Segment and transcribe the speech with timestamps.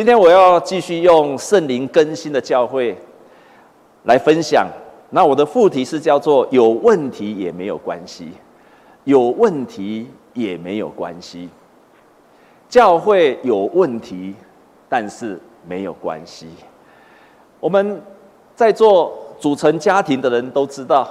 [0.00, 2.96] 今天我要继续用圣灵更新的教会
[4.04, 4.66] 来分享。
[5.10, 8.32] 那我的副题是叫做“有问题也没有关系”，
[9.04, 11.50] 有问题也没有关系。
[12.66, 14.34] 教会有问题，
[14.88, 16.48] 但是没有关系。
[17.60, 18.00] 我们
[18.56, 21.10] 在座组成家庭的人都知道，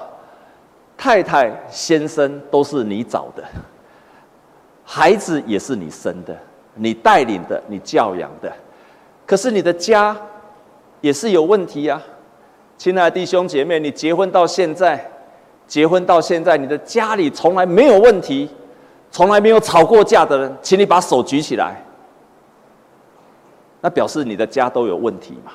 [0.97, 3.43] 太太、先生都是你找的，
[4.83, 6.35] 孩子也是你生的，
[6.73, 8.51] 你带领的，你教养的。
[9.29, 10.17] 可是你的家
[11.01, 12.01] 也是有问题呀，
[12.79, 15.07] 亲爱的弟兄姐妹，你结婚到现在，
[15.67, 18.49] 结婚到现在，你的家里从来没有问题，
[19.11, 21.79] 从来没有吵过架的人，请你把手举起来。
[23.81, 25.51] 那表示你的家都有问题嘛？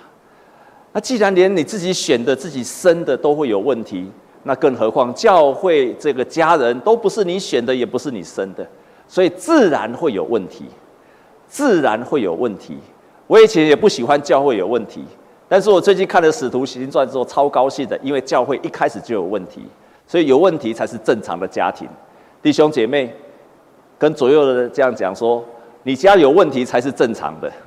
[0.92, 4.08] 那既然连你自己选的、自己生的都会有问题，
[4.44, 8.64] 那更何况教会这个家人都不是你选的，也不是你生的，
[9.08, 10.66] 所以自然会有问题，
[11.48, 12.78] 自然会有问题。
[13.26, 15.04] 我以前也不喜欢教会有问题，
[15.48, 19.66] 但是我最近看了《使徒行传》之后，超高兴的，因为教会一开始就有问题，
[20.06, 21.88] 所以有问题才是正常的家庭。
[22.42, 23.14] 弟兄姐妹，
[23.98, 25.42] 跟左右的人这样讲说，
[25.82, 27.50] 你家有问题才是正常的。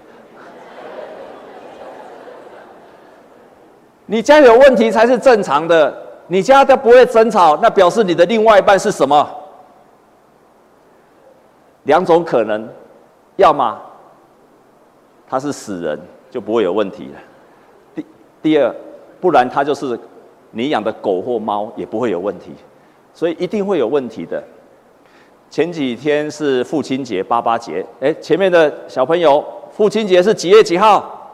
[4.05, 5.97] 你家有问题才是正常的，
[6.27, 9.27] 你家都不会争吵，那表示你的另外一半是什么？
[11.83, 12.69] 两种可能，
[13.37, 13.81] 要么。
[15.29, 15.99] 他是死人，
[16.31, 17.19] 就不会有问题了。
[17.93, 18.05] 第
[18.41, 18.73] 第二，
[19.19, 19.99] 不然他就是
[20.51, 22.53] 你养的狗或猫也不会有问题，
[23.13, 24.41] 所以一定会有问题的。
[25.49, 31.29] 前几天是父亲节，八八节，哎，前面的小朋友，父亲节是几月几号？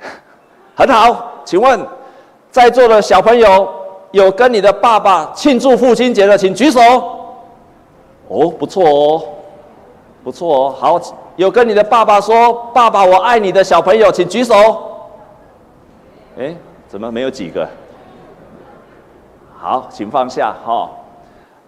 [0.74, 1.84] 很好，请问
[2.50, 3.68] 在座的小朋友
[4.12, 6.80] 有跟你的爸爸庆祝父亲节的，请举手。
[8.28, 9.22] 哦，不错哦，
[10.22, 11.00] 不错哦，好。
[11.38, 14.54] 有跟你的爸爸说“爸爸，我爱你”的小朋友，请举手。
[16.36, 16.52] 哎，
[16.88, 17.66] 怎么没有几个？
[19.56, 20.52] 好，请放下。
[20.66, 20.90] 哈，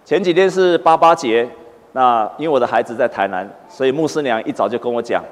[0.03, 1.49] 前几天是八八节，
[1.93, 5.23] 那因为我的孩子在台南，所以牧师娘一早就跟我讲：“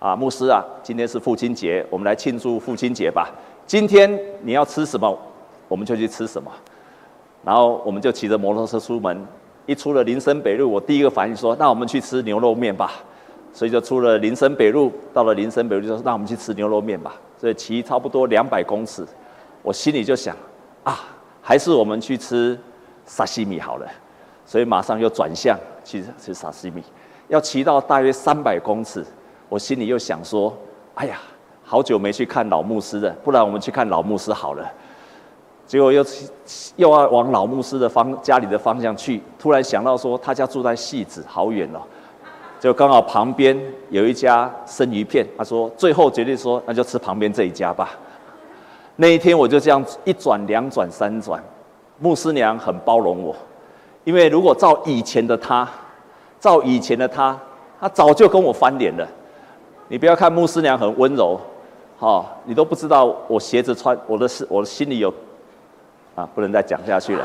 [0.00, 3.30] 啊，牧师啊，今天是父亲节，我们来庆祝父亲节吧。
[3.68, 5.16] 今天你要吃什么，
[5.68, 6.50] 我们就去吃什么。”
[7.44, 9.24] 然后我们就骑着摩托车出门，
[9.66, 12.90] 一出了林森北路，我第一个反应说：“那我们去吃牛肉面吧。”
[13.52, 19.06] 所以就出了林森北路，到了林森北路就说：“那我们去吃牛肉面吧。”所以骑差不多两百公尺，
[19.62, 20.36] 我心里就想：
[20.84, 21.00] 啊，
[21.42, 22.58] 还是我们去吃
[23.06, 23.86] 沙西米好了。
[24.46, 26.82] 所以马上又转向去吃沙西米。
[27.28, 29.04] 要骑到大约三百公尺，
[29.48, 30.56] 我心里又想说
[30.94, 31.20] ：“哎呀，
[31.64, 34.64] 好久没去看老牧师了，不然我们去看老牧师好了。”
[35.66, 36.04] 结果又
[36.74, 41.80] 又要往老牧师的方家里的方向去，突然想到说他家住在汐止，好远哦。
[42.60, 47.90] 就刚好旁边有一家生鱼片，他说最后决定说那就吃旁边这一家吧。
[48.96, 51.42] 那一天我就这样一转两转三转，
[51.98, 53.34] 牧师娘很包容我，
[54.04, 55.66] 因为如果照以前的他，
[56.38, 57.34] 照以前的他，
[57.80, 59.08] 他早就跟我翻脸了。
[59.88, 61.40] 你不要看牧师娘很温柔，
[61.98, 65.12] 哈，你都不知道我鞋子穿我的是我的心里有
[66.14, 67.24] 啊，不能再讲下去了，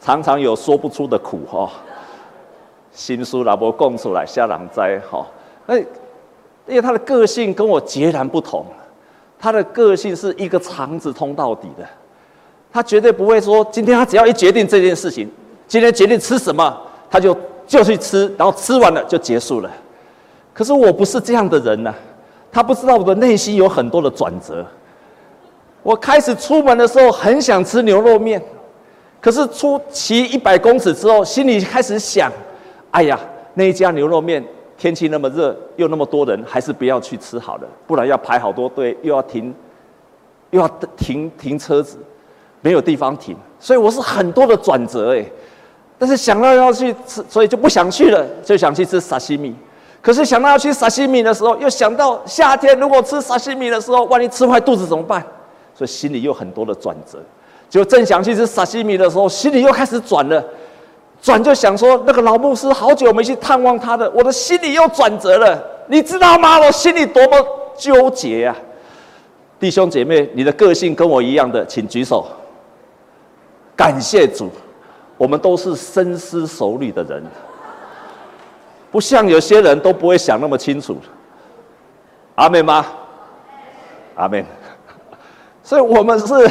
[0.00, 1.70] 常常有说不出的苦哈。
[2.92, 5.26] 新书老婆供出来，下狼灾哈。
[5.66, 8.64] 那因为他的个性跟我截然不同，
[9.38, 11.84] 他的个性是一个肠子通到底的，
[12.72, 15.28] 他绝对不会说今天他只要一决定这件事情，
[15.66, 17.36] 今天决定吃什么，他就
[17.66, 19.70] 就去吃，然后吃完了就结束了。
[20.52, 21.94] 可是我不是这样的人呢，
[22.52, 24.64] 他不知道我的内心有很多的转折。
[25.82, 28.40] 我开始出门的时候很想吃牛肉面，
[29.20, 32.30] 可是出骑一百公尺之后，心里开始想。
[32.92, 33.18] 哎呀，
[33.54, 34.42] 那一家牛肉面，
[34.78, 39.54] 天气那么热，又那么多人，还是不要去吃好了，不然要排好多队，又要停，
[40.50, 41.98] 又要停停车子，
[42.60, 45.24] 没有地方停，所以我是很多的转折哎。
[45.98, 49.54] 但是想到要去吃，所以就不想去了，就想去吃沙西米。
[50.02, 55.24] 可是想到要去沙西米的时候，又想到夏天如果吃沙西米的时候，万一吃坏肚子怎么办？
[55.74, 57.18] 所以心里又很多的转折。
[57.70, 60.44] 就正想去吃沙西米的时候，心里又开始转了。
[61.22, 66.58] 转就想说，那个老牧师好久没去探望他的，我的心里又转折了，你知道吗？
[66.58, 67.46] 我心里多么
[67.76, 68.56] 纠结啊！
[69.60, 72.26] 弟兄姐妹，你的个性跟我一样的，请举手。
[73.76, 74.50] 感谢主，
[75.16, 77.22] 我们都是深思熟虑的人，
[78.90, 80.96] 不像有些人都不会想那么清楚。
[82.34, 82.84] 阿门吗？
[84.16, 84.44] 阿门。
[85.62, 86.50] 所以我们是。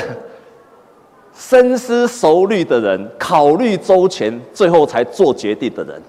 [1.34, 6.02] 深思熟虑的人，考虑周全，最后才做决定的人，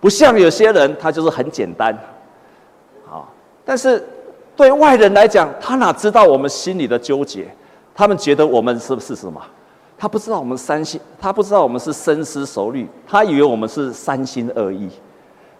[0.00, 1.96] 不像有些人，他就是很简单，
[3.06, 3.32] 好，
[3.64, 4.06] 但是
[4.54, 7.48] 对外人来讲，他哪知道我们心里的纠结？
[7.94, 9.40] 他们觉得我们是不是什么？
[9.98, 14.90] 他不知道我们三心，他不知道我们是深思熟虑，他以为我们是三心二意。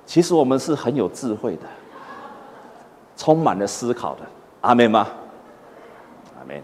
[0.05, 1.62] 其实我们是很有智慧的，
[3.17, 4.21] 充满了思考的。
[4.61, 5.09] 阿门吗？
[6.39, 6.62] 阿门。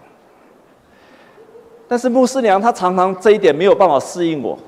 [1.92, 4.58] 但是牧师娘她常常这一点没有办法适应我。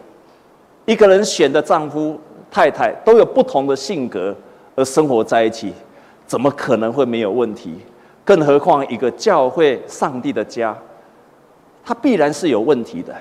[0.84, 2.20] 一个人选的丈夫。
[2.50, 4.32] 太太都有不同的性格，
[4.76, 5.72] 而生活在一起，
[6.24, 7.74] 怎么可能会没有问题？
[8.24, 10.76] 更何况一个教会、上帝的家，
[11.84, 13.12] 它必然是有问题的。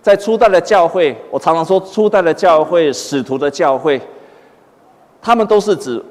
[0.00, 4.00] 在初代的教会，我常常说，初代的教会、使徒的教会，
[5.20, 5.98] 他们都是指《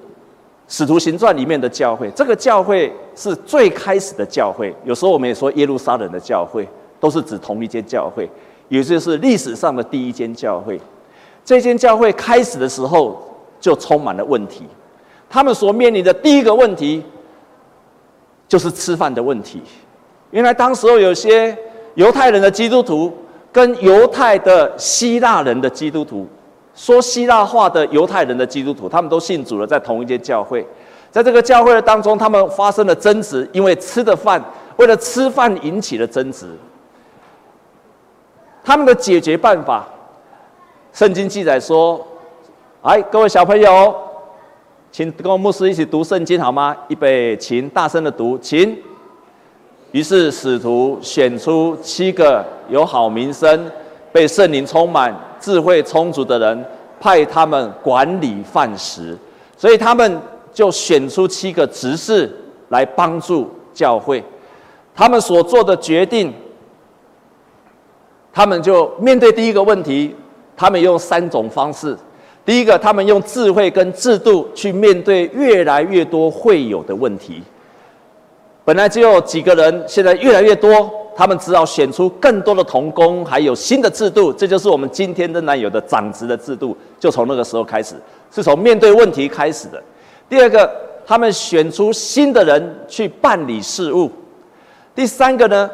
[0.67, 2.11] 使徒行传》里面的教会。
[2.11, 6.69] 这个教会是最开始的教会，有时候我们也说耶路撒冷的教会，
[6.99, 8.29] 都是指同一间教会，
[8.69, 10.79] 也就是历史上的第一间教会。
[11.43, 13.21] 这间教会开始的时候
[13.59, 14.65] 就充满了问题，
[15.29, 17.03] 他们所面临的第一个问题
[18.47, 19.61] 就是吃饭的问题。
[20.31, 21.55] 原来当时候有些
[21.93, 23.13] 犹太人的基督徒
[23.51, 26.27] 跟犹太的希腊人的基督徒，
[26.73, 30.67] 说希腊话的犹太人的基督徒，他们都信主了，在同一间教会，
[31.11, 34.43] 在这个教会当中，他们发生了争执，因为吃的饭，
[34.77, 36.47] 为了吃饭引起了争执。
[38.65, 39.87] 他们的解决办法。
[40.91, 42.03] 圣经记载说
[42.81, 43.95] ：“哎，各位小朋友，
[44.91, 46.75] 请跟我牧师一起读圣经好吗？
[46.87, 48.75] 预备，请大声的读，请。
[49.91, 53.71] 于是使徒选出七个有好名声、
[54.11, 56.65] 被圣灵充满、智慧充足的人，
[56.99, 59.17] 派他们管理饭食。
[59.55, 60.19] 所以他们
[60.51, 62.29] 就选出七个执事
[62.69, 64.23] 来帮助教会。
[64.93, 66.33] 他们所做的决定，
[68.35, 70.13] 他们就面对第一个问题。”
[70.57, 71.97] 他们用三种方式：
[72.45, 77.43] 第一个，他们用智慧跟制度去面对越来越多会有的问题。
[78.63, 84.31] 本来只有几个人，现在越来越多，他们只好选出更多的同工，还有新的制度。
[84.31, 87.95] 这就是我们今天仍然有的长职的制度，就从那个时候开始，
[88.31, 89.83] 是从面对问题开始的。
[90.29, 90.73] 第二个，
[91.05, 94.09] 他们选出新的人去办理事务。
[94.95, 95.69] 第三个呢，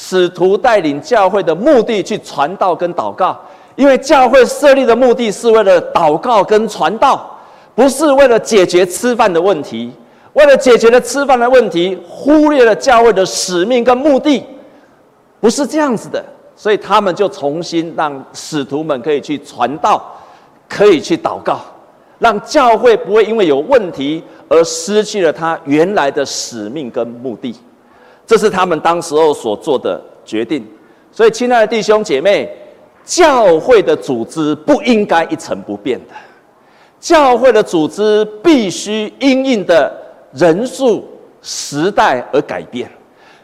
[0.00, 3.36] 使徒带领教会的目的去传道跟祷告。
[3.74, 7.36] 因为教会设立的目的是为了祷告跟传道，
[7.74, 9.92] 不是为了解决吃饭的问题。
[10.34, 14.44] 为了解决了吃饭的问题，忽略了教会的使命跟目的，
[15.40, 16.24] 不是这样子的。
[16.54, 20.00] 所以他们就重新让使徒们可以去传道，
[20.68, 21.60] 可以去祷告，
[22.18, 27.54] 让教会不会因为有问题而失去了他原来的使命跟目的。
[28.28, 30.64] 这是他们当时候所做的决定。
[31.10, 32.48] 所以，亲爱的弟兄姐妹。
[33.04, 36.14] 教会的组织不应该一成不变的，
[37.00, 39.90] 教会的组织必须因应的
[40.34, 41.08] 人数、
[41.40, 42.86] 时代而改变。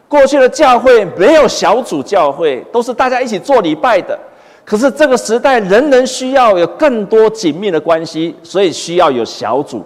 [0.07, 4.19] 过去的教会没有小组教会，都是大家一起做礼拜的。
[4.67, 9.83] 可是这个时代，人人需要有更多紧密的关系，所以需要有小组，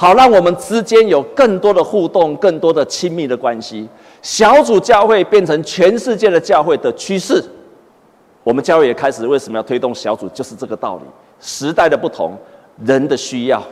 [0.00, 3.86] 好让我们之间有更多的互动、更多的亲密的关系。
[4.22, 7.44] 小组教会变成全世界的教会的趋势。
[8.42, 10.26] 我们教会也开始为什么要推动小组？
[10.30, 11.02] 就是这个道理。
[11.38, 12.34] 时代的不同，
[12.82, 13.62] 人的需要。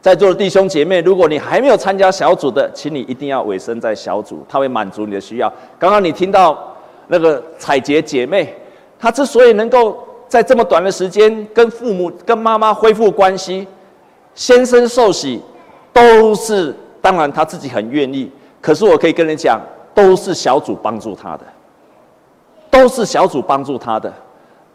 [0.00, 5.52] 在座的弟兄姐妹，如果你还没有参加小组的，请你一定要委身在小组，他会满足你的需要。
[5.78, 6.74] 刚刚你听到
[7.08, 8.56] 那个彩洁姐妹，
[8.98, 13.68] 她之所以能够在这么短的时间跟父母、跟妈妈恢复关系，
[14.34, 15.42] 先生受洗，
[15.92, 18.30] 都是当然他自己很愿意。
[18.60, 19.60] 可是我可以跟你讲，
[19.94, 21.44] 都是小组帮助他的。
[22.70, 24.12] 都是小组帮助他的，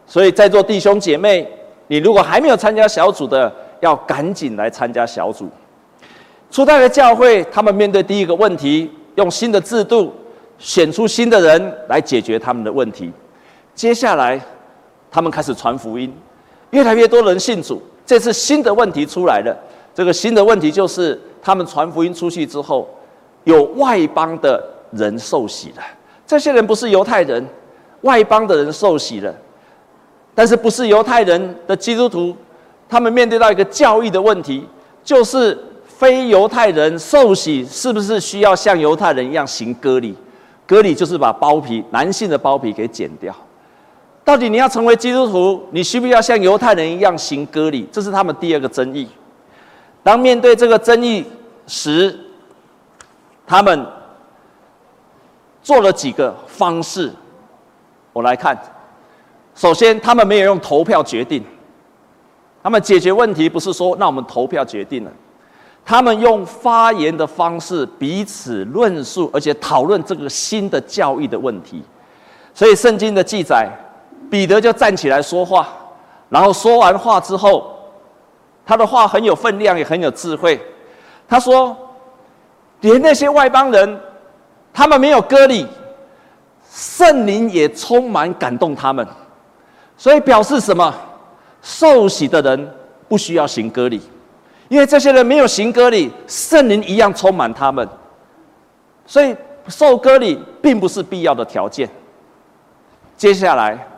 [0.06, 1.48] 所以在座弟兄姐妹，
[1.86, 5.48] 你如果还没有参加小组的，要赶紧来参加小组。
[6.50, 10.12] 初代的教会，他们面对第一个问题，用新的制度
[10.58, 13.10] 选出新的人来解决他们的问题。
[13.74, 14.38] 接下来，
[15.10, 16.14] 他们开始传福音，
[16.72, 17.82] 越来越多人信主。
[18.04, 19.56] 这次新的问题出来了，
[19.96, 22.86] 这个新的问题就是，他们传福音出去之后，
[23.44, 24.62] 有外邦的
[24.92, 25.82] 人受洗了。
[26.26, 27.44] 这些人不是犹太人。
[28.02, 29.34] 外邦的人受洗了，
[30.34, 32.36] 但是不是犹太人的基督徒，
[32.88, 34.64] 他们面对到一个教义的问题，
[35.02, 40.14] 就是非犹太人受洗是不是需要像犹太人一样行割礼？
[40.66, 43.34] 割礼就是把包皮，男性的包皮给剪掉。
[44.22, 47.88] 到底你要成为基督徒，你需不需要像犹太人一样行割礼？
[47.90, 49.08] 这是他们第二个争议。
[50.06, 51.26] 当面对这个争议
[51.66, 52.16] 时，
[53.44, 53.84] 他们
[55.60, 57.12] 做了几个方式。
[58.12, 58.56] 我来看，
[59.56, 61.44] 首先他们没有用投票决定，
[62.62, 65.10] 他们解决问题不是说那我们投票决定了，
[65.84, 71.82] 他们用发言的方式彼此论述，而且讨论这个新的教育的问题。
[72.54, 73.68] 所以圣经的记载，
[74.30, 75.66] 彼得就站起来说话，
[76.28, 77.75] 然后说完话之后，
[78.66, 80.60] 他的话很有分量，也很有智慧。
[81.26, 81.74] 他说，
[82.80, 84.00] 连那些外邦人，
[84.74, 85.66] 他们没有割礼。
[86.68, 89.06] 圣灵也充满感动他们，
[89.96, 90.94] 所以表示什么？
[91.62, 92.70] 受洗的人
[93.08, 94.02] 不需要行割礼，
[94.68, 97.88] 因为这些人没有行割礼，圣灵一样充满他们，
[99.06, 99.34] 所以
[99.68, 101.88] 受割礼并不是必要的条件。
[103.16, 103.88] 接下来，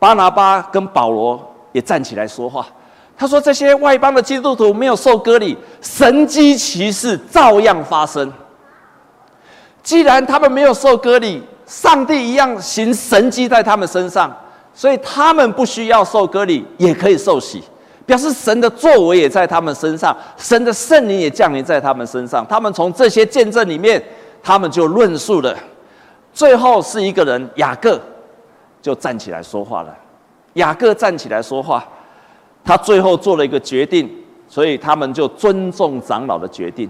[0.00, 2.66] 巴拿巴跟保罗也站起来说话，
[3.22, 8.32] 他说：“这些外邦的基督徒没有受割礼，神迹奇事照样发生。
[9.80, 14.36] 既然他们没有受割礼，”上帝一样行神迹在他们身上，
[14.74, 17.62] 所以他们不需要受割礼，也可以受洗，
[18.04, 22.44] 表示神的作为也在他们身上，神的圣灵也降临在他们身上。
[22.48, 24.02] 他们从这些见证里面，
[24.42, 25.56] 他们就论述了。
[26.34, 28.00] 最后是一个人雅各，
[28.82, 29.96] 就站起来说话了。
[30.54, 31.86] 雅各站起来说话，
[32.64, 34.10] 他最后做了一个决定，
[34.48, 36.88] 所以他们就尊重长老的决定。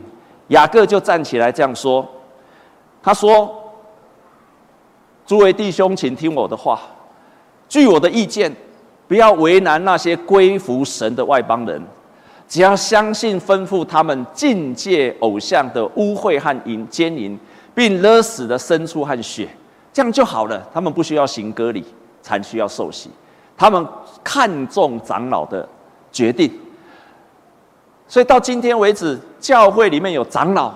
[0.49, 2.07] 雅各就站起来这样说，
[3.03, 3.59] 他说。
[5.25, 6.81] 诸位弟兄，请听我的话。
[7.69, 8.55] 据我的意见，
[9.07, 11.81] 不要为难那些归服神的外邦人，
[12.49, 17.39] 只要相信吩咐他们禁戒偶像的污秽和淫奸淫，
[17.73, 19.49] 并勒死的牲畜和血，
[19.93, 20.69] 这样就好了。
[20.75, 21.85] 他们不需要行割礼，
[22.21, 23.09] 才需要受洗。
[23.63, 23.87] 他们
[24.25, 25.69] 看重长老的
[26.11, 26.53] 决定，
[28.09, 30.75] 所以到今天为止，教会里面有长老。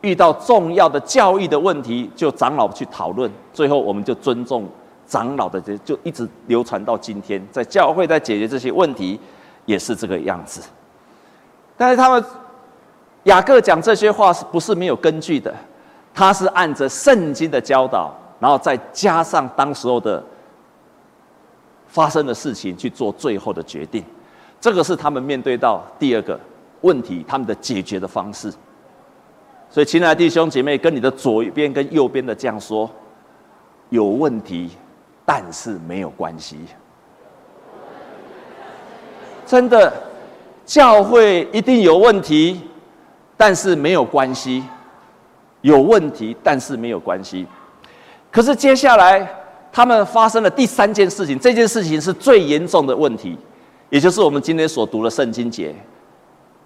[0.00, 4.68] 遇到重要的教育的问题，就长老去讨论，最后我们就尊重
[5.06, 7.40] 长老的，这就一直流传到今天。
[7.52, 9.20] 在教会在解决这些问题，
[9.64, 10.60] 也是这个样子。
[11.76, 12.24] 但是他们
[13.24, 15.54] 雅各讲这些话是不是没有根据的？
[16.12, 20.20] 他是按着圣经的教导，然后再加上当时候的
[21.96, 24.04] 发生的事情去做最后的决定。
[24.60, 26.38] 这个是他们面对到第二个
[26.82, 28.52] 问题，他们的解决的方式。
[29.70, 32.90] 所以，亲爱的弟兄姐妹，跟你的左边跟右边的这样说：
[33.88, 34.70] 有问题，
[35.24, 36.58] 但是没有关系。
[39.46, 39.90] 真的，
[40.66, 42.60] 教会一定有问题，
[43.38, 44.62] 但是没有关系。
[45.62, 47.46] 有问题，但是没有关系。
[48.30, 49.26] 可是接下来，
[49.76, 53.36] 他们发生了第三件事情，这件事情是最严重的问题，
[53.90, 55.74] 也就是我们今天所读的圣经节。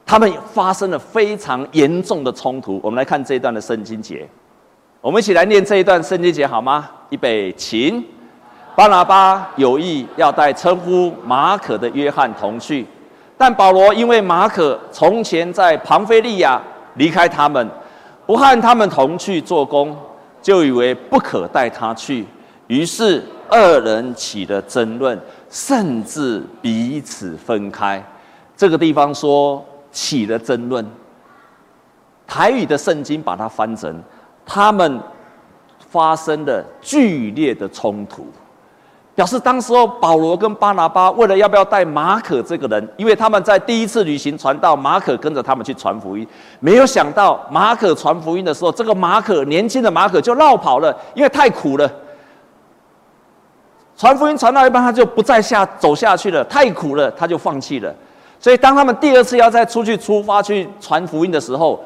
[0.07, 2.79] 他们发生了非常严重的冲突。
[2.81, 4.25] 我们来看这一段的圣经节，
[5.01, 6.89] 我们一起来念这一段圣经节好吗？
[7.09, 8.01] 预备，请。
[8.77, 12.87] 巴拿巴有意要带称呼马可的约翰同去，
[13.37, 16.63] 但保罗因为马可从前在庞菲利亚
[16.95, 17.69] 离开他们，
[18.25, 19.99] 不和他们同去做工，
[20.41, 22.25] 就以为不可带他去，
[22.71, 28.01] 于是二人起了争论，甚至彼此分开。
[28.57, 29.63] 这个地方说。
[29.93, 30.87] 起了争论，
[32.25, 33.93] 台语的圣经把它翻成，
[34.47, 35.01] 他们
[35.89, 38.25] 发生了剧烈的冲突，
[39.17, 46.25] 表示当时候保罗跟巴拿巴为了要不要带马可这个人，因为他们在第一次旅行传道，马可跟着他们去传福音，
[46.61, 51.93] 没有想到马可传福音的时候，这个马可年轻的马可就绕跑了，因为太苦了，
[54.01, 57.95] 传福音传到一半他就不再下走下去了，太苦了，他就放弃了。
[58.39, 61.85] 所以，当他们第二次要再出去出发去传福音的时候，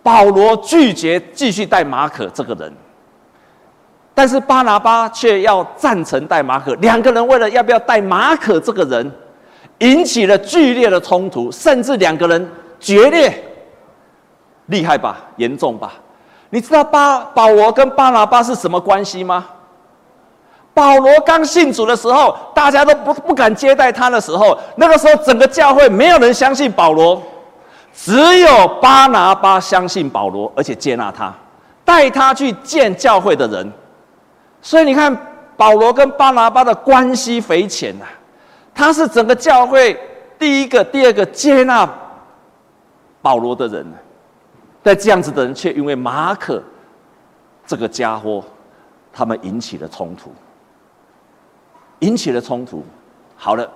[0.00, 2.72] 保罗拒绝继续带马可这个人，
[4.14, 6.72] 但是巴拿巴却要赞成带马可。
[6.76, 9.10] 两个人为了要不要带马可这个人，
[9.78, 13.42] 引起了剧烈的冲突，甚至两个人决裂，
[14.66, 15.18] 厉害吧？
[15.34, 15.94] 严重吧？
[16.50, 19.44] 你知道巴保罗跟巴拿巴是什么关系吗？
[20.76, 27.22] 保罗刚信主的时候，大家都不不敢接待他的时候，那个时候整个教会没有人相信保罗，
[27.94, 31.34] 只有巴拿巴相信保罗，而且接纳他，
[31.82, 33.72] 带他去见教会的人。
[34.60, 35.16] 所以你看，
[35.56, 38.04] 保罗跟巴拿巴的关系匪浅呐，
[38.74, 39.98] 他是整个教会
[40.38, 41.88] 第一个、第二个接纳
[43.22, 43.86] 保罗的人，
[44.82, 46.62] 但这样子的人却因为马可
[47.66, 48.44] 这个家伙，
[49.10, 50.30] 他们引起了冲突。
[52.06, 52.84] 引起了冲突，
[53.36, 53.68] 好了，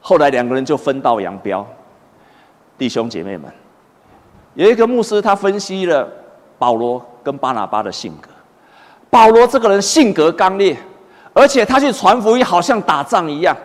[0.00, 1.66] 后来两个人就分道扬镳。
[2.78, 3.50] 弟兄姐妹们，
[4.54, 6.08] 有一个牧师他分析了
[6.58, 8.28] 保罗跟巴拿巴的性格。
[9.10, 10.76] 保罗这个人性格刚烈，
[11.32, 13.56] 而且他去传福音好像打仗一样。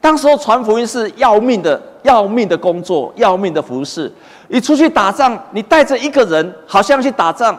[0.00, 4.12] 当时候传福音是要命的、要命的工作、要命的服饰。
[4.48, 7.56] 你出去打仗，你带着一个人，好像去打仗。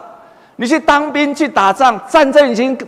[0.56, 2.78] 你去当兵去打仗，战争已经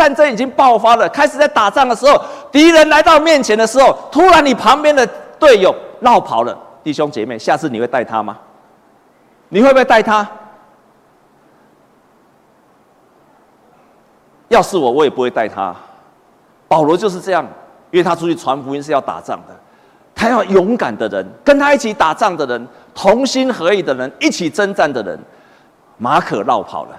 [0.00, 2.18] 战争已经爆发了，开始在打仗的时候，
[2.50, 5.06] 敌人来到面前的时候，突然你旁边的
[5.38, 8.38] 队友落跑了，弟兄姐妹，下次你会带他吗？
[9.50, 10.26] 你会不会带他？
[14.48, 15.76] 要是我，我也不会带他。
[16.66, 17.46] 保罗就是这样。
[17.90, 19.54] 因为他出去传福音是要打仗的，
[20.14, 25.18] 他要勇敢的人，跟他一起打仗的人，同心合意的人，一起征战的人。
[25.98, 26.96] 马可落跑了，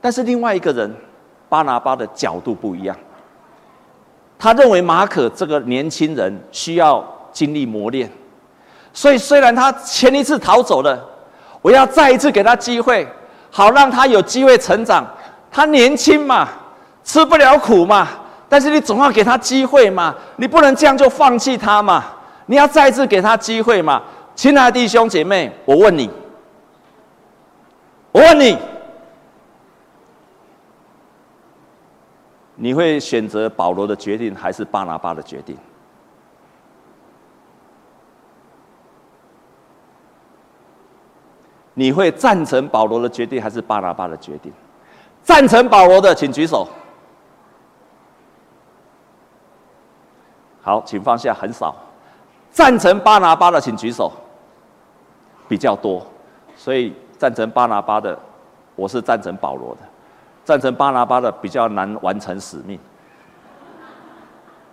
[0.00, 0.94] 但是另外一个人
[1.48, 2.96] 巴拿巴的角度不一样，
[4.38, 8.10] 他认为马可这个年轻人需要经历磨练，
[8.92, 10.98] 所以虽然他前一次逃走了，
[11.62, 13.06] 我要再一次给他机会，
[13.50, 15.06] 好让他有机会成长。
[15.50, 16.48] 他年轻嘛，
[17.02, 18.08] 吃不了苦嘛。
[18.48, 22.04] 但是你总要给他机会嘛，你不能这样就放弃他嘛，
[22.46, 24.00] 你要再一次给他机会嘛，
[24.36, 26.08] 亲爱的弟兄姐妹，我问你，
[28.12, 28.56] 我问你，
[32.56, 35.56] 你会选择保罗的决定还是巴拿巴的决定？
[41.74, 44.50] 你会赞成保罗的决定还是巴拿巴的决定？
[45.22, 46.66] 赞成保罗的请举手。
[50.62, 51.76] 好，请放下，很少。
[52.50, 54.10] 赞成巴拿巴的，请举手。
[55.46, 56.04] 比较多，
[56.56, 58.18] 所以赞成巴拿巴的，
[58.74, 59.82] 我是赞成保罗的。
[60.46, 62.78] 赞成巴拿巴的比较难完成使命。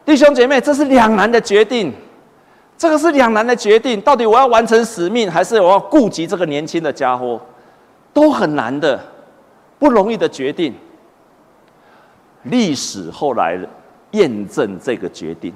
[0.06, 1.92] 弟兄姐妹，这是两难的决定，
[2.77, 4.00] 这个是两难的决定。
[4.00, 7.42] 到底我要完成使命，还是我要顾及这个年轻的家伙？
[8.13, 9.00] 都很难的，
[9.80, 10.75] 不容易的决定。
[12.44, 13.58] 历史后来
[14.12, 15.51] 验证这个决定。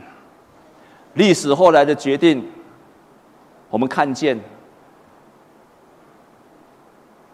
[1.14, 2.44] 历史后来的决定，
[3.70, 4.40] 我们看见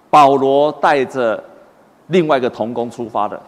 [0.09, 1.41] 保罗带着
[2.07, 3.39] 另外一个同工出发的，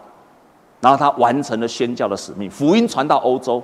[0.80, 3.62] 然后他完成了宣教的使命，福音传到欧洲。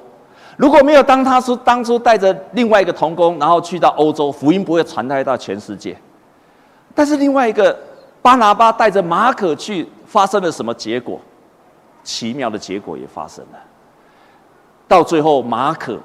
[0.57, 5.97] 如果没有当他是当初带着另外一个同工，然后去到欧洲，福音不会传开到全世界。
[6.95, 7.77] 但是另外一个
[8.21, 11.19] 巴拿巴带着马可去，发生了什么结果？
[12.05, 13.59] 奇妙的结果也发生了。
[14.87, 15.99] 到最后，马可。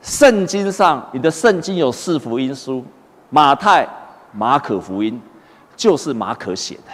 [0.00, 2.84] 圣经上，你的圣经有四福音书，
[3.30, 3.84] 马太、
[4.30, 5.20] 马可福音，
[5.74, 6.92] 就是马可写的。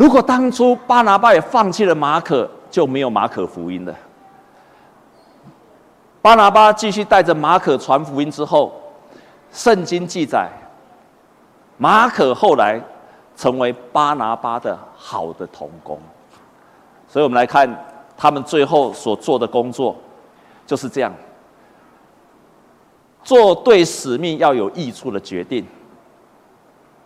[0.00, 3.94] 如果当初巴拿巴也放弃了马可，就没有马可福音了。
[6.22, 8.72] 巴拿巴继续带着马可传福音之后，
[9.52, 10.48] 圣经记载，
[11.76, 12.80] 马可后来
[13.36, 15.98] 成为巴拿巴的好的同工。
[17.06, 17.68] 所以我们来看
[18.16, 19.94] 他们最后所做的工作，
[20.66, 21.12] 就是这样。
[23.22, 25.66] 做对使命要有益处的决定，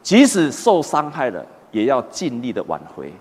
[0.01, 3.13] 即使受伤害了，也要尽力的挽回，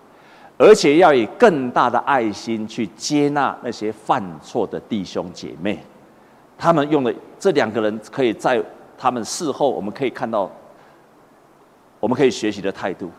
[0.57, 5.83] 而且要以更大的爱心去接纳那些犯错的弟兄姐妹。
[6.57, 8.63] 他们用的这两个人，可以在
[8.97, 10.49] 他们事后，我们可以看到，
[11.99, 13.11] 我们可以学习的态度。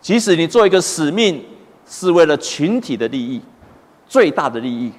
[0.00, 1.44] 即使你做一个使命，
[1.84, 3.42] 是为了群体的利益，
[4.06, 4.92] 最大的利益，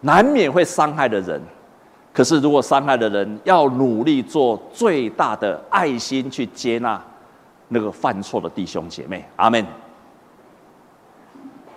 [0.00, 1.40] 难免会伤害的人。
[2.10, 7.00] 可是，如果伤害的人要努力做最大的爱心去接纳
[7.68, 9.64] 那个犯错的弟兄姐妹，阿门。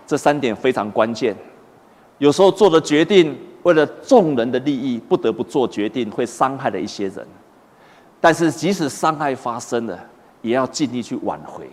[0.07, 1.35] 这三点非常关键。
[2.17, 7.27] 有时候做的决定，为了众人的利益，不得不做决定，会伤害了一些人。
[8.19, 9.99] 但是，即使伤害发生了，
[10.41, 11.69] 也要尽力去挽回，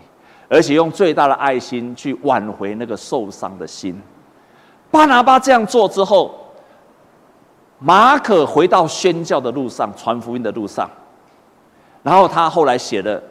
[0.48, 4.00] 而且用最大的爱心去挽回那个受伤的心。
[4.90, 6.34] 巴拿巴这样做之后。
[7.80, 10.90] 马可回到宣教的路上，传福音的路上，
[12.02, 13.22] 然后他后来写了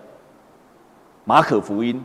[1.27, 2.01] 马可福音，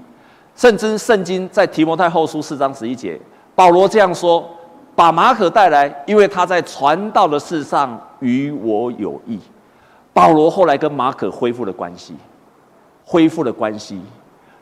[0.56, 3.18] 甚至圣经在提摩太后书四章十一节，
[3.54, 4.44] 保罗这样说
[4.96, 9.38] ：“把马可带来，因为他在传道的事上与我有益。”
[10.12, 12.16] 保罗后来跟马可恢复了关系，
[13.04, 14.00] 恢复了关系，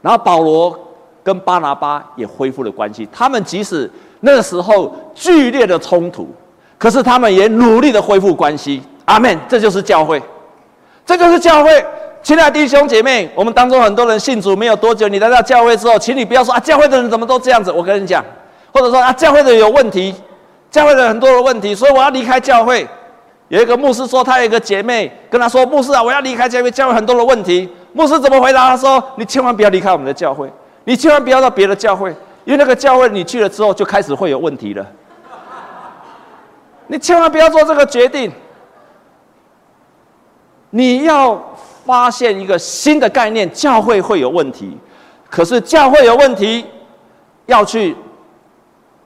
[0.02, 0.78] 然后保罗
[1.22, 3.08] 跟巴拿巴也恢复了关系。
[3.10, 6.28] 他们即使那时候剧烈的冲突。
[6.76, 9.38] 可是他们也努力的恢复关系，阿门。
[9.48, 10.22] 这就是教会，
[11.04, 11.84] 这就是教会。
[12.22, 17.72] 亲爱的弟兄姐妹，我们当中很多人信主没有多久，你来到教会之后，请你不要说啊，教会的人怎么都这样子。
[17.72, 18.22] 我跟你讲，
[18.72, 20.14] 或者说啊，教会的人有问题，
[20.70, 22.86] 教会的很多的问题，所以我要离开教会。
[23.48, 27.68] 有一个牧师说，他有一个姐妹跟他说，牧师啊，我要离开教会，教会很多的问题。
[27.94, 28.68] 牧师怎么回答？
[28.68, 30.48] 他说，你千万不要离开我们的教会，
[30.84, 32.10] 你千万不要到别的教会，
[32.44, 34.86] 因为那个教会你去了之后，就开始会有问题了。
[36.86, 38.30] 你千万不要做这个决定。
[40.72, 41.40] 你要
[41.90, 44.78] 发现一个新的概念，教会会有问题，
[45.28, 46.64] 可是教会有问题，
[47.46, 47.96] 要去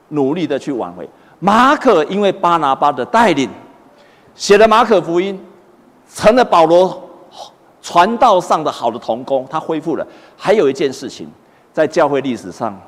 [0.09, 1.09] 努力的去挽回。
[1.39, 3.49] 马可因为巴拿巴的带领，
[4.35, 5.43] 写了马可福音，
[6.13, 7.09] 成了保罗
[7.81, 10.05] 传道上的好的同工，他恢复了。
[10.37, 11.27] 还有一件事情，
[11.73, 12.79] 在教会历史上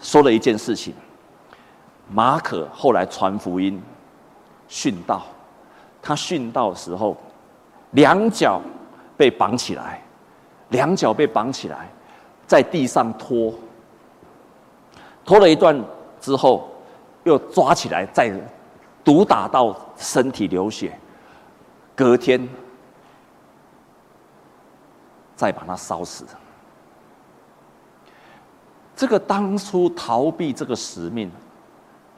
[0.00, 0.94] 说了一件事情，
[2.10, 3.82] 马可后来传福音。
[4.66, 5.22] 殉道，
[6.00, 7.14] 他殉道的时候，
[7.90, 8.62] 两脚
[9.16, 10.02] 被绑起来，
[10.70, 11.88] 两脚被绑起来，
[12.46, 13.54] 在地上拖，
[15.24, 15.78] 拖了一段
[16.20, 16.68] 之后，
[17.24, 18.32] 又抓起来，再
[19.02, 20.98] 毒打到身体流血，
[21.94, 22.48] 隔天
[25.36, 26.24] 再把他烧死。
[28.96, 31.30] 这个当初逃避这个使命。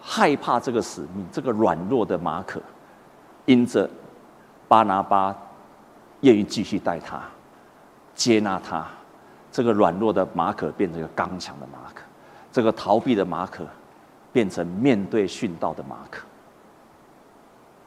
[0.09, 2.63] 害怕这个使命，这个软弱的马可，
[3.45, 3.91] 因着
[4.69, 5.37] 巴拿巴
[6.27, 7.23] 愿意继续带他，
[8.15, 8.87] 接纳他，
[9.51, 12.03] 这个软弱的马可变成一个刚强的马可，
[12.53, 13.65] 这个逃避的马可
[14.33, 16.25] 变成面对殉道的马可。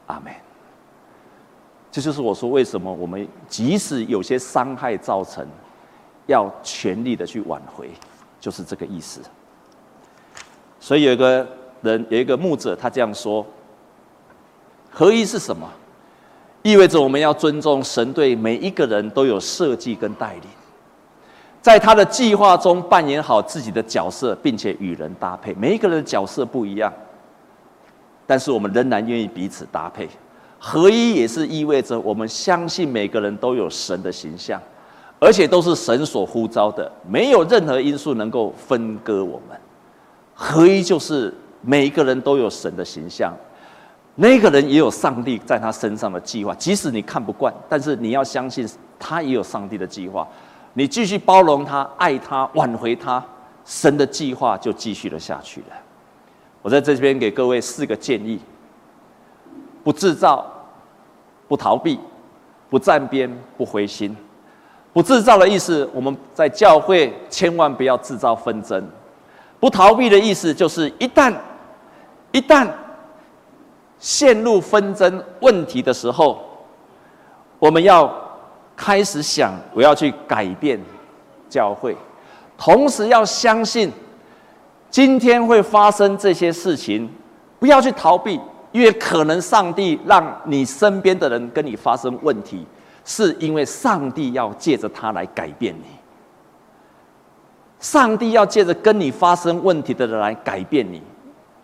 [0.06, 0.32] 阿门。
[1.92, 5.46] 这就是我说为什么我们即使有些伤害造成，
[6.26, 7.90] 要全力的去挽回，
[8.40, 9.20] 就是这个意思。
[10.80, 11.46] 所以有一个。
[11.82, 13.42] 人有一个牧者，他这样说
[14.92, 15.66] ：“合一是什么？
[16.62, 20.42] 意味着我们要尊重神对每一个人都有设计跟带领，
[21.62, 25.54] 在他的计划中扮演好自己的角色，并且与人搭配。
[25.54, 26.92] 每一个人的角色不一样，
[28.26, 30.08] 但是我们仍然愿意彼此搭配。
[30.58, 34.60] 合一也是意味着我们相信每个人都有神的形象，
[35.18, 39.58] 而且都是神所呼召的，没有任何因素能够分割我们。
[40.34, 43.36] 合一就是。”每一个人都有神的形象，
[44.20, 46.54] 那个人也有上帝在他身上的计划。
[46.54, 50.28] 即使你看不惯，但是你要相信他也有上帝的计划。
[50.74, 53.24] 你继续包容他、爱他、挽回他，
[53.64, 55.76] 神的计划就继续了下去了。
[56.60, 58.38] 我在这边给各位四个建议：
[59.82, 60.44] 不制造，
[61.48, 61.98] 不逃避，
[62.68, 64.14] 不站边，不灰心。
[64.92, 68.82] 不制造的意思，我们在教会千万不要制造纷争；
[69.58, 71.34] 不逃避的意思，就是一旦
[72.32, 72.68] 一旦
[74.00, 76.42] 陷入纷争问题的时候，
[77.58, 78.12] 我们要
[78.74, 80.80] 开始想，我要去改变
[81.48, 81.94] 教会，
[82.56, 83.92] 同时要相信，
[84.90, 87.08] 今天会发生这些事情，
[87.58, 88.40] 不要去逃避，
[88.72, 92.66] 因为可能上帝让你身边的人跟你发生问题，
[93.04, 95.84] 是因为上帝要借着他来改变你，
[97.78, 101.02] 上帝要借着跟你发生问题的人来改变你。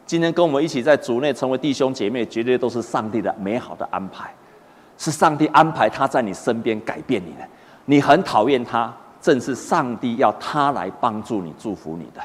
[0.07, 4.33] 今天跟我们一起在主内成为弟兄姐妹，绝对都是上帝的美好的安排，
[4.97, 7.47] 是上帝安排他在你身边改变你的。
[7.87, 12.21] 你很讨厌他，正是上帝要他来帮助你、祝福你的。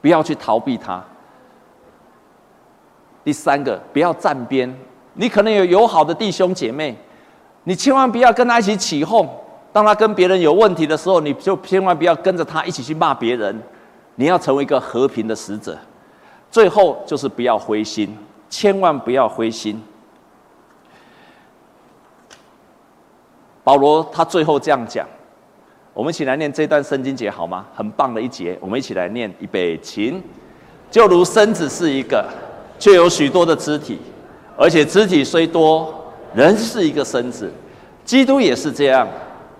[0.00, 1.04] 不要去逃避他。
[3.22, 4.74] 第三个，不要站边。
[5.14, 6.96] 你可能有友好的弟兄姐妹，
[7.64, 9.28] 你千万不要跟他一起起哄。
[9.70, 13.62] 当他跟别人有问题的时候，你就千万不要跟着他一起去骂别人。
[14.14, 15.76] 你要成为一个和平的使者。
[16.50, 18.16] 最后就是不要灰心，
[18.48, 19.82] 千万不要灰心。
[23.62, 25.06] 保罗他最后这样讲，
[25.92, 27.66] 我们一起来念这段圣经节好吗？
[27.74, 30.20] 很棒的一节，我们一起来念预备起。
[30.90, 32.26] 就如身子是一个，
[32.78, 33.98] 却有许多的肢体，
[34.56, 35.94] 而且肢体虽多，
[36.34, 37.52] 仍是一个身子。
[38.06, 39.06] 基督也是这样，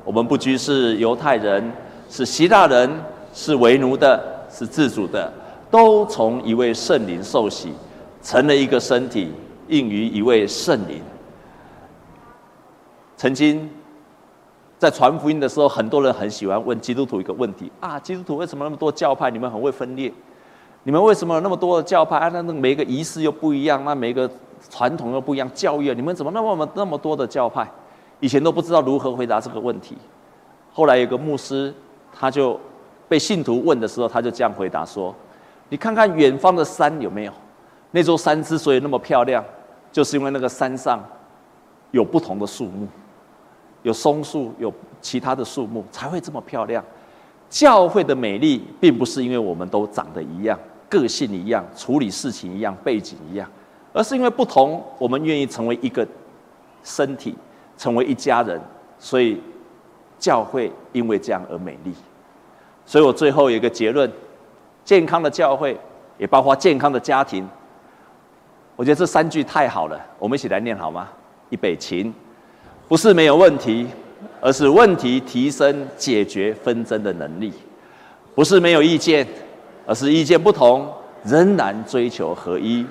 [0.05, 1.70] 我们不拘是犹太人，
[2.09, 2.90] 是希腊人，
[3.35, 5.31] 是为奴的，是自主的。
[5.70, 7.72] 都从一位圣灵受洗，
[8.22, 9.33] 成了一个身体，
[9.68, 11.02] 应于一位圣灵。
[13.16, 13.68] 曾经
[14.78, 19.31] 在传福音的时候，很多人很喜欢问基督徒一个问题啊：基督徒为什么那么多教派？
[19.31, 20.12] 你们很会分裂，
[20.85, 22.16] 你们为什么有那么多的教派？
[22.16, 24.31] 啊，那那每个仪式又不一样，那每个
[24.70, 27.68] 传统又不一样，教育你们怎么那么那么多的教派？
[28.20, 29.98] 以前都不知道如何回答这个问题。
[30.72, 31.74] 后来有个牧师，
[32.12, 32.59] 他就
[33.09, 35.14] 被信徒问的时候，他就这样回答说。
[35.68, 37.33] 你看看远方的山有没有？
[37.90, 39.42] 那座山之所以那么漂亮，
[39.90, 41.02] 就是因为那个山上
[41.90, 42.87] 有不同的树木，
[43.83, 46.85] 有松树，有其他的树木，才会这么漂亮。
[47.48, 53.50] 教会的美丽，并不是因为我们都长得一样，个性一样，处理事情一样，背景一样，
[53.94, 56.07] 而是因为不同，我们愿意成为一个
[56.85, 57.35] 身体，
[57.78, 58.61] 成为一家人，
[58.98, 59.40] 所以
[60.18, 61.94] 教会因为这样而美丽。
[62.85, 64.11] 所以我最后有一个结论。
[64.88, 65.79] 健康的教会，
[66.16, 67.46] 也包括健康的家庭。
[68.74, 71.07] 我觉得这三句太好了，我们一起来念好吗？
[71.51, 72.11] 预备，请。
[72.88, 73.87] 不是没有问题，
[74.40, 77.51] 而是问题提升解决纷争的能力；
[78.35, 79.29] 不是没有意见，
[79.87, 80.90] 而是意见不同
[81.22, 82.87] 仍然追求合一；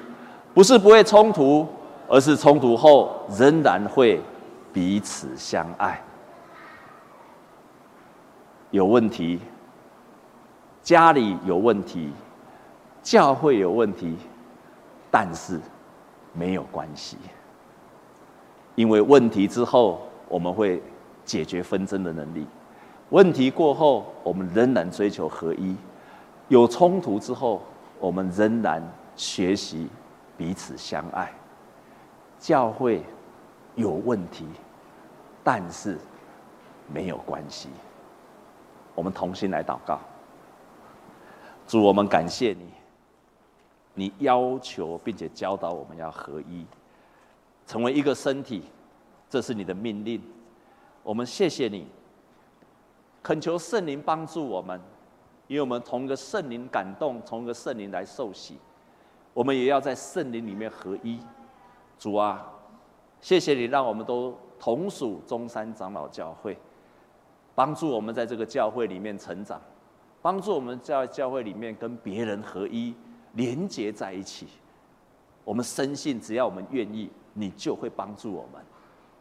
[0.54, 1.68] 不是不会冲突，
[2.08, 4.22] 而是冲突后仍然会
[4.72, 6.00] 彼此相爱。
[8.70, 9.40] 有问题，
[10.88, 12.14] 家里有问题，
[13.04, 14.16] 教会有问题，
[15.12, 15.60] 但是
[16.32, 17.18] 没有关系。
[18.76, 20.82] 因为问题之后，我们会
[21.26, 22.46] 解决纷争的能力；
[23.10, 25.76] 问题过后，我们仍然追求合一；
[26.48, 27.62] 有冲突之后，
[28.00, 28.82] 我们仍然
[29.18, 29.90] 学习
[30.38, 31.30] 彼此相爱。
[32.40, 33.04] 教会
[33.76, 34.48] 有问题，
[35.44, 35.98] 但是
[36.88, 37.68] 没有关系。
[38.96, 40.00] 我们同心来祷告，
[41.68, 42.66] 主，我们感谢你，
[43.94, 46.66] 你要求并且教导我们要合一。
[47.66, 48.64] 成为一个身体，
[49.30, 50.22] 这是你的命令。
[51.04, 51.86] 我们谢谢你，
[53.22, 54.80] 恳求圣灵帮助我们，
[55.48, 58.58] 因为我们同一个圣灵感动，同一个圣灵来受洗，
[59.34, 61.20] 我们也要在圣灵里面合一。
[62.00, 62.50] 主啊，
[63.20, 66.58] 谢谢你，让我们都同属中山长老教会，
[67.54, 69.62] 帮助我们在这个教会里面成长，
[70.28, 72.94] 帮助我们在教会里面跟别人合一，
[73.36, 74.46] 连接在一起。
[75.46, 77.10] 我们深信，只要我们愿意。
[77.34, 78.62] 你就会帮助我们，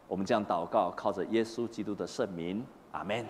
[0.05, 3.25] 我们这样祷告，靠着耶稣基督的圣名，阿门。